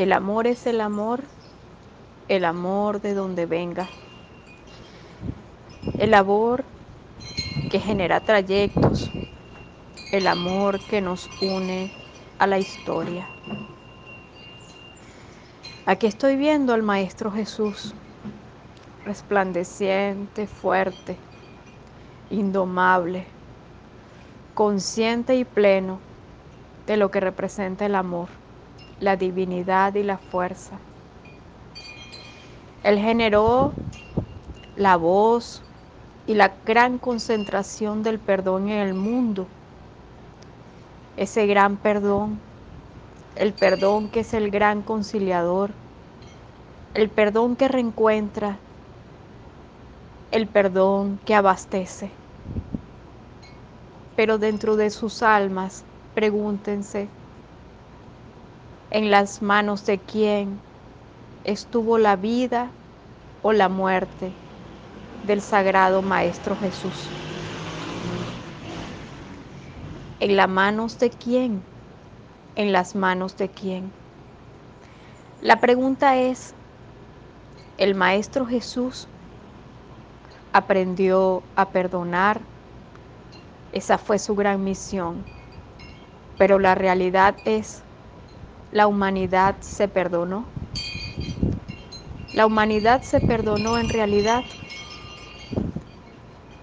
[0.00, 1.20] El amor es el amor,
[2.28, 3.86] el amor de donde venga.
[5.98, 6.64] El amor
[7.68, 9.10] que genera trayectos,
[10.10, 11.90] el amor que nos une
[12.38, 13.26] a la historia.
[15.84, 17.92] Aquí estoy viendo al Maestro Jesús,
[19.04, 21.18] resplandeciente, fuerte,
[22.30, 23.26] indomable,
[24.54, 25.98] consciente y pleno
[26.86, 28.39] de lo que representa el amor,
[29.00, 30.78] la divinidad y la fuerza.
[32.84, 33.72] Él generó
[34.76, 35.62] la voz
[36.26, 39.46] y la gran concentración del perdón en el mundo.
[41.16, 42.38] Ese gran perdón,
[43.36, 45.70] el perdón que es el gran conciliador,
[46.94, 48.58] el perdón que reencuentra,
[50.30, 52.10] el perdón que abastece.
[54.16, 55.84] Pero dentro de sus almas,
[56.14, 57.08] pregúntense,
[58.90, 60.60] ¿en las manos de quién
[61.44, 62.70] estuvo la vida
[63.42, 64.32] o la muerte
[65.22, 67.14] del Sagrado Maestro Jesús?
[70.20, 71.62] ¿En las manos de quién?
[72.56, 73.90] ¿En las manos de quién?
[75.40, 76.54] La pregunta es,
[77.78, 79.08] ¿el Maestro Jesús
[80.52, 82.40] aprendió a perdonar?
[83.72, 85.24] Esa fue su gran misión.
[86.36, 87.82] Pero la realidad es,
[88.70, 90.46] la humanidad se perdonó.
[92.32, 94.44] La humanidad se perdonó en realidad.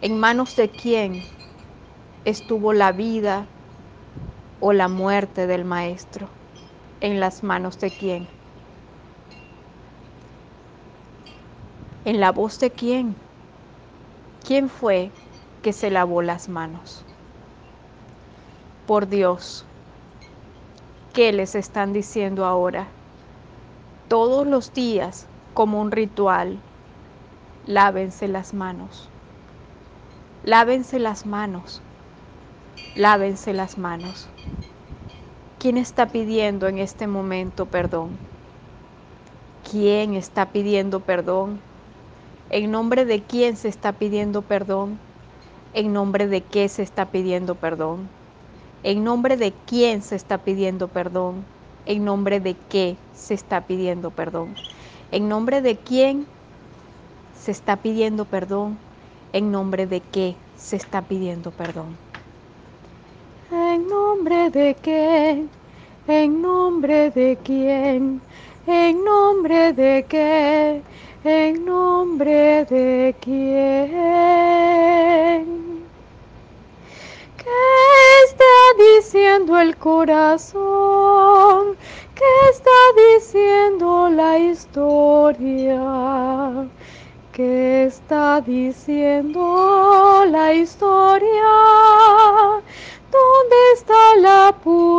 [0.00, 1.22] ¿En manos de quién
[2.24, 3.46] estuvo la vida
[4.60, 6.28] o la muerte del Maestro?
[7.00, 8.28] ¿En las manos de quién?
[12.04, 13.14] ¿En la voz de quién?
[14.44, 15.12] ¿Quién fue
[15.62, 17.04] que se lavó las manos?
[18.86, 19.69] Por Dios,
[21.12, 22.86] ¿qué les están diciendo ahora?
[24.08, 26.58] Todos los días, como un ritual,
[27.66, 29.08] lávense las manos.
[30.44, 31.82] Lávense las manos.
[32.94, 34.28] Lávense las manos.
[35.58, 38.18] ¿Quién está pidiendo en este momento perdón?
[39.70, 41.60] ¿Quién está pidiendo perdón?
[42.48, 44.98] ¿En nombre de quién se está pidiendo perdón?
[45.72, 48.08] ¿En nombre de qué se está pidiendo perdón?
[48.82, 51.44] ¿En nombre de quién se está pidiendo perdón?
[51.84, 54.54] ¿En nombre de qué se está pidiendo perdón?
[55.12, 56.26] ¿En nombre de quién
[57.38, 58.78] se está pidiendo perdón?
[59.34, 61.98] ¿En nombre de qué se está pidiendo perdón?
[63.52, 65.44] ¿En nombre de qué?
[66.08, 68.22] ¿En nombre de quién?
[68.66, 70.80] ¿En nombre de qué?
[71.22, 74.40] ¿En nombre de quién?
[77.42, 81.76] ¿Qué está diciendo el corazón?
[82.14, 82.70] ¿Qué está
[83.14, 85.80] diciendo la historia?
[87.32, 91.50] ¿Qué está diciendo la historia?
[93.10, 94.89] ¿Dónde está la pureza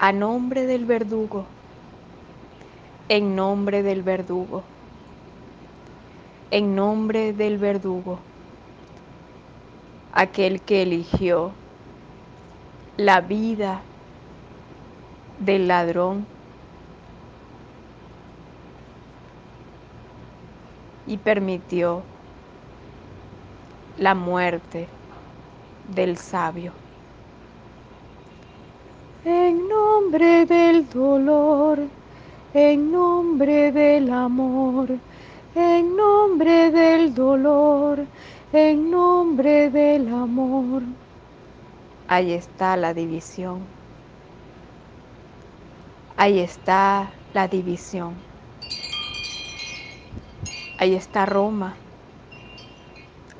[0.00, 1.44] A nombre del verdugo,
[3.08, 4.62] en nombre del verdugo,
[6.52, 8.20] en nombre del verdugo,
[10.14, 11.50] aquel que eligió
[12.96, 13.82] la vida
[15.40, 16.26] del ladrón
[21.08, 22.02] y permitió
[23.98, 24.86] la muerte
[25.92, 26.72] del sabio.
[29.30, 31.78] En nombre del dolor,
[32.54, 34.88] en nombre del amor,
[35.54, 38.06] en nombre del dolor,
[38.54, 40.80] en nombre del amor.
[42.08, 43.60] Ahí está la división.
[46.16, 48.14] Ahí está la división.
[50.78, 51.74] Ahí está Roma.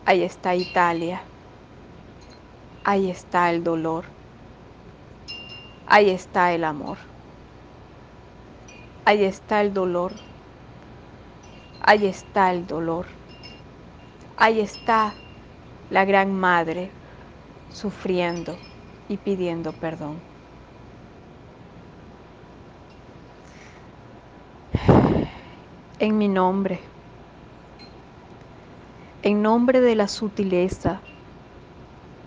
[0.04, 1.22] Ahí está Italia.
[2.84, 4.17] Ahí está el dolor.
[5.90, 6.98] Ahí está el amor.
[9.06, 10.12] Ahí está el dolor.
[11.80, 13.06] Ahí está el dolor.
[14.36, 15.14] Ahí está
[15.88, 16.90] la gran madre
[17.72, 18.58] sufriendo
[19.08, 20.18] y pidiendo perdón.
[25.98, 26.80] En mi nombre,
[29.22, 31.00] en nombre de la sutileza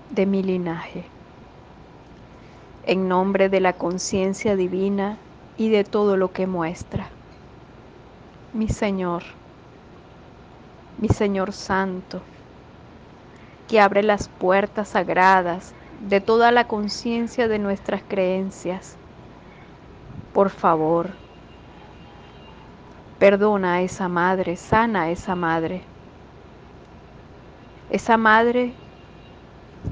[0.10, 1.06] de mi linaje
[2.92, 5.18] en nombre de la conciencia divina
[5.56, 7.08] y de todo lo que muestra.
[8.52, 9.24] Mi Señor,
[11.00, 12.22] mi Señor Santo,
[13.70, 15.74] que abre las puertas sagradas
[16.10, 18.98] de toda la conciencia de nuestras creencias.
[20.34, 21.12] Por favor,
[23.20, 25.82] perdona a esa madre, sana a esa madre.
[27.90, 28.74] Esa madre,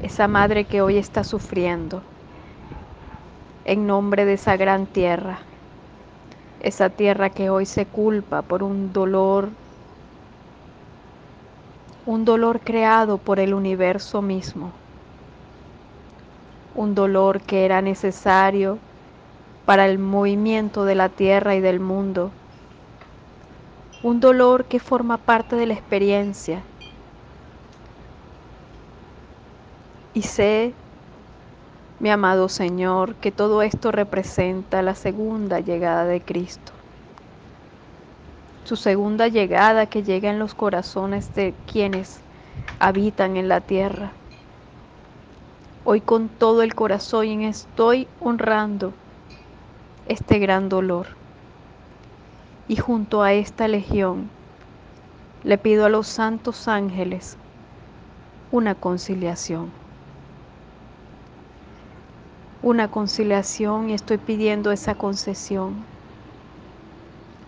[0.03, 2.03] esa madre que hoy está sufriendo
[3.65, 5.39] en nombre de esa gran tierra,
[6.59, 9.49] esa tierra que hoy se culpa por un dolor,
[12.05, 14.71] un dolor creado por el universo mismo,
[16.75, 18.77] un dolor que era necesario
[19.65, 22.31] para el movimiento de la tierra y del mundo,
[24.01, 26.63] un dolor que forma parte de la experiencia.
[30.13, 30.73] Y sé
[31.99, 36.71] mi amado Señor, que todo esto representa la segunda llegada de Cristo.
[38.63, 42.21] Su segunda llegada que llega en los corazones de quienes
[42.79, 44.13] habitan en la tierra.
[45.83, 48.93] Hoy con todo el corazón estoy honrando
[50.07, 51.07] este gran dolor.
[52.69, 54.29] Y junto a esta legión
[55.43, 57.37] le pido a los santos ángeles
[58.51, 59.78] una conciliación
[62.61, 65.85] una conciliación y estoy pidiendo esa concesión,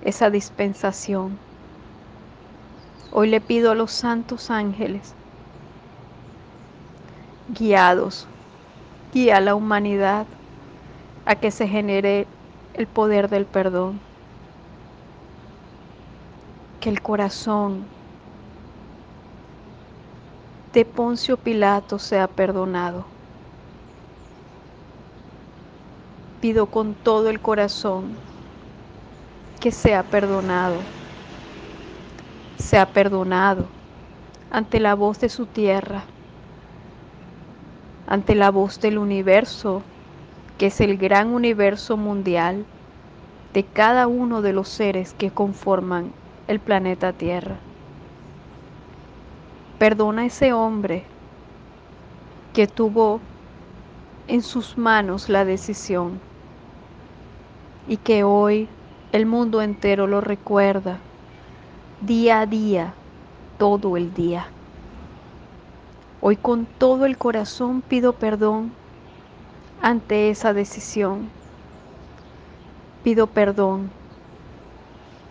[0.01, 1.37] esa dispensación.
[3.11, 5.13] Hoy le pido a los santos ángeles,
[7.49, 8.25] guiados,
[9.13, 10.25] guía a la humanidad
[11.25, 12.27] a que se genere
[12.73, 13.99] el poder del perdón.
[16.79, 17.85] Que el corazón
[20.73, 23.10] de Poncio Pilato sea perdonado.
[26.41, 28.15] Pido con todo el corazón
[29.59, 30.77] que sea perdonado,
[32.57, 33.65] sea perdonado
[34.49, 36.03] ante la voz de su tierra,
[38.07, 39.83] ante la voz del universo,
[40.57, 42.65] que es el gran universo mundial
[43.53, 46.11] de cada uno de los seres que conforman
[46.47, 47.55] el planeta Tierra.
[49.77, 51.03] Perdona a ese hombre
[52.53, 53.19] que tuvo
[54.27, 56.30] en sus manos la decisión
[57.87, 58.67] y que hoy
[59.11, 60.99] el mundo entero lo recuerda
[62.01, 62.93] día a día,
[63.57, 64.47] todo el día.
[66.19, 68.71] Hoy con todo el corazón pido perdón
[69.81, 71.29] ante esa decisión.
[73.03, 73.89] Pido perdón.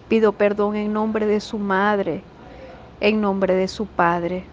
[0.09, 2.23] Pido perdón en nombre de su madre,
[3.01, 4.45] en nombre de su padre.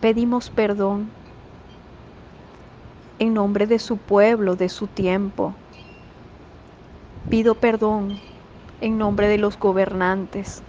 [0.00, 1.10] Pedimos perdón
[3.20, 5.54] en nombre de su pueblo, de su tiempo.
[7.28, 8.18] Pido perdón
[8.80, 10.62] en nombre de los gobernantes.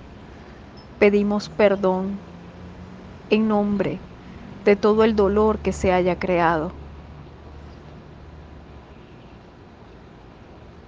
[0.99, 2.19] Pedimos perdón
[3.29, 3.99] en nombre
[4.65, 6.73] de todo el dolor que se haya creado.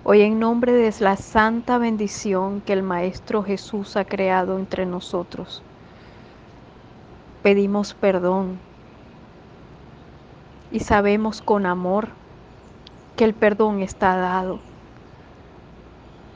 [0.04, 5.64] Hoy en nombre de la santa bendición que el Maestro Jesús ha creado entre nosotros,
[7.42, 8.60] pedimos perdón
[10.74, 12.10] y sabemos con amor
[13.16, 14.60] que el perdón está dado,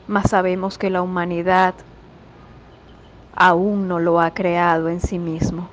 [0.06, 1.74] mas sabemos que la humanidad
[3.34, 5.68] aún no lo ha creado en sí mismo.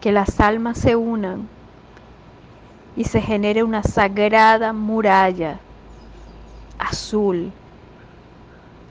[0.00, 1.48] Que las almas se unan
[2.96, 5.60] y se genere una sagrada muralla
[6.80, 7.52] azul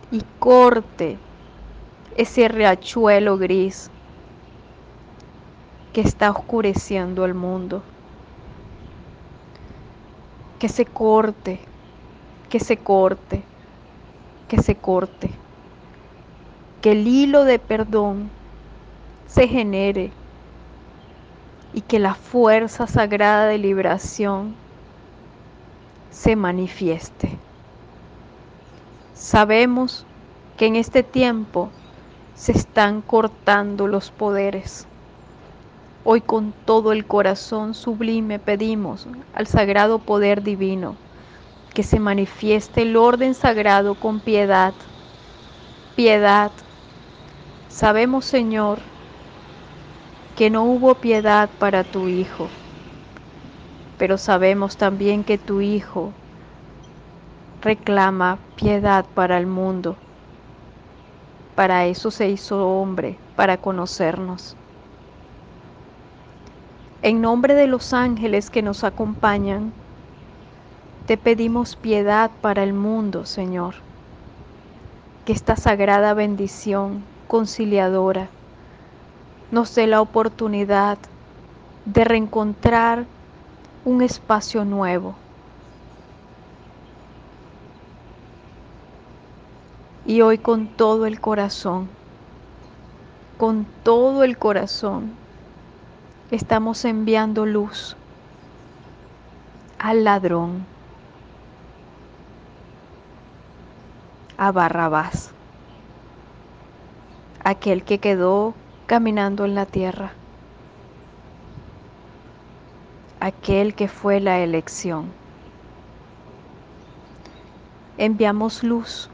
[0.10, 1.18] y corte
[2.16, 3.92] ese riachuelo gris
[5.98, 7.82] que está oscureciendo el mundo.
[10.60, 11.60] Que se corte,
[12.52, 13.42] que se corte,
[14.48, 15.32] que se corte.
[16.84, 18.30] Que el hilo de perdón
[19.26, 20.12] se genere
[21.74, 24.54] y que la fuerza sagrada de liberación
[26.12, 27.40] se manifieste.
[29.16, 30.06] Sabemos
[30.58, 31.72] que en este tiempo
[32.36, 34.86] se están cortando los poderes
[36.10, 40.96] Hoy con todo el corazón sublime pedimos al sagrado poder divino
[41.74, 44.74] que se manifieste el orden sagrado con piedad.
[45.98, 46.54] Piedad.
[47.68, 48.80] Sabemos, Señor,
[50.38, 52.48] que no hubo piedad para tu Hijo,
[53.98, 56.14] pero sabemos también que tu Hijo
[57.60, 59.98] reclama piedad para el mundo.
[61.54, 64.56] Para eso se hizo hombre, para conocernos.
[67.08, 69.72] En nombre de los ángeles que nos acompañan,
[71.06, 73.76] te pedimos piedad para el mundo, Señor.
[75.24, 78.28] Que esta sagrada bendición conciliadora
[79.52, 80.98] nos dé la oportunidad
[81.86, 83.06] de reencontrar
[83.86, 85.16] un espacio nuevo.
[90.06, 91.88] Y hoy con todo el corazón,
[93.38, 95.14] con todo el corazón,
[96.32, 97.96] estamos enviando luz
[99.80, 100.66] al ladrón,
[104.38, 105.32] a Barrabás,
[107.44, 108.54] aquel que quedó
[108.88, 110.12] caminando en la tierra
[113.20, 115.12] aquel que fue la elección.
[117.98, 119.10] Enviamos luz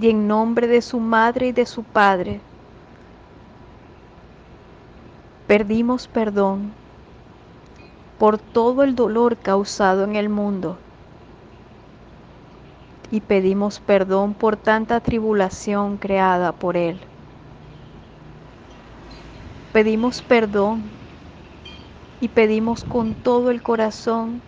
[0.00, 2.40] y en nombre de su madre y de su padre
[5.48, 6.74] perdimos perdón
[8.18, 10.76] por todo el dolor causado en el mundo
[13.10, 17.00] y pedimos perdón por tanta tribulación creada por Él.
[19.72, 20.82] Pedimos perdón
[22.20, 24.42] y pedimos con todo el corazón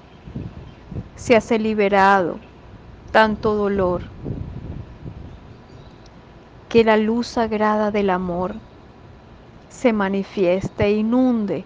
[1.16, 2.40] se hace liberado
[3.11, 4.02] tanto dolor,
[6.69, 8.57] que la luz sagrada del amor
[9.71, 11.65] se manifieste e inunde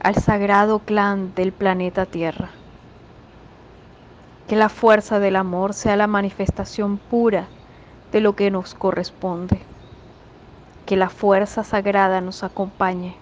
[0.00, 2.50] al sagrado clan del planeta Tierra.
[4.46, 7.46] Que la fuerza del amor sea la manifestación pura
[8.12, 9.60] de lo que nos corresponde.
[10.84, 13.16] Que la fuerza sagrada nos acompañe.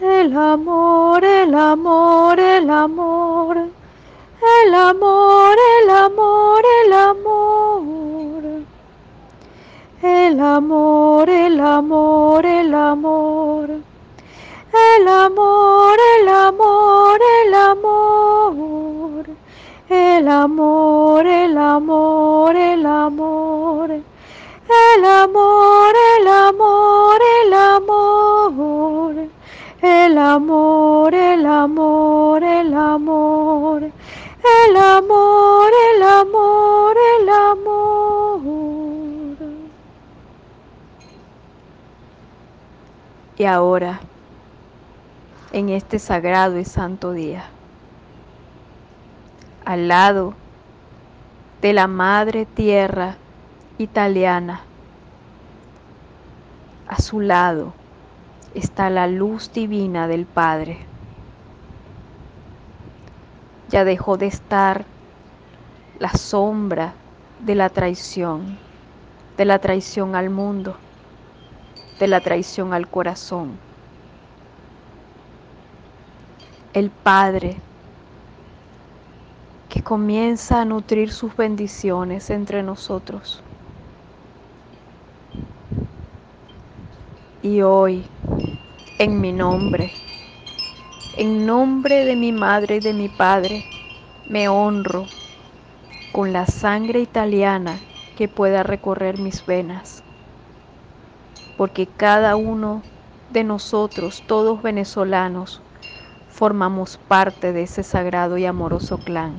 [0.00, 3.68] El amor, el amor, el amor,
[4.42, 8.42] el amor, el amor, el amor.
[10.02, 13.70] El amor, el amor, el amor.
[13.70, 15.71] El amor,
[43.42, 43.98] Y ahora,
[45.50, 47.46] en este sagrado y santo día,
[49.64, 50.34] al lado
[51.60, 53.16] de la Madre Tierra
[53.78, 54.60] italiana,
[56.86, 57.72] a su lado,
[58.54, 60.78] está la luz divina del Padre.
[63.70, 64.84] Ya dejó de estar
[65.98, 66.92] la sombra
[67.40, 68.56] de la traición,
[69.36, 70.76] de la traición al mundo,
[71.98, 73.58] de la traición al corazón.
[76.72, 77.60] El Padre
[79.68, 83.42] que comienza a nutrir sus bendiciones entre nosotros.
[87.42, 88.04] Y hoy
[88.98, 89.92] en mi nombre.
[91.16, 93.64] En nombre de mi madre y de mi padre,
[94.28, 95.06] me honro
[96.12, 97.80] con la sangre italiana
[98.14, 100.01] que pueda recorrer mis venas.
[101.56, 102.82] Porque cada uno
[103.30, 105.60] de nosotros, todos venezolanos,
[106.30, 109.32] formamos parte de ese sagrado y amoroso clan.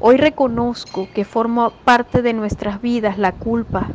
[0.00, 3.88] Hoy reconozco que forma parte de nuestras vidas la culpa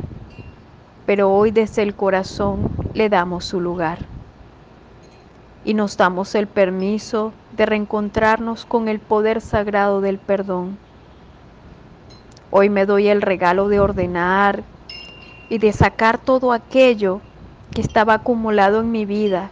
[1.10, 3.98] pero hoy desde el corazón le damos su lugar
[5.66, 10.78] y nos damos el permiso de reencontrarnos con el poder sagrado del perdón.
[12.52, 14.62] Hoy me doy el regalo de ordenar
[15.50, 17.22] y de sacar todo aquello
[17.72, 19.51] que estaba acumulado en mi vida.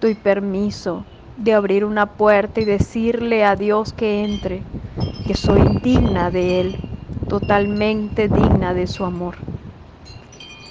[0.00, 1.04] Doy permiso
[1.36, 4.62] de abrir una puerta y decirle a Dios que entre,
[5.26, 6.80] que soy digna de Él,
[7.28, 9.36] totalmente digna de su amor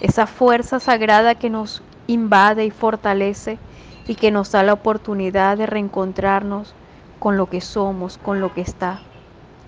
[0.01, 3.59] esa fuerza sagrada que nos invade y fortalece
[4.07, 6.73] y que nos da la oportunidad de reencontrarnos
[7.19, 9.05] con lo que somos, con lo que está.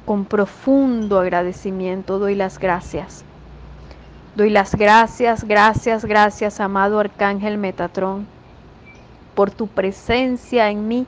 [0.06, 3.26] Con profundo agradecimiento doy las gracias.
[4.36, 8.28] Doy las gracias, gracias, gracias, amado Arcángel Metatrón,
[9.36, 11.06] por tu presencia en mí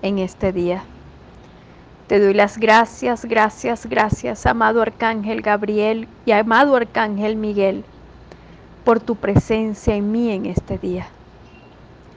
[0.00, 0.84] en este día.
[2.06, 7.84] Te doy las gracias, gracias, gracias, amado Arcángel Gabriel y amado Arcángel Miguel,
[8.84, 11.06] por tu presencia en mí en este día.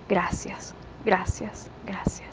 [0.08, 2.25] Gracias, gracias, gracias.